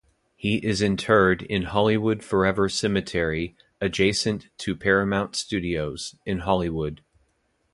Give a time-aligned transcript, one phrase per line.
[0.35, 7.01] He is interred in Hollywood Forever Cemetery, adjacent to Paramount Studios, in Hollywood.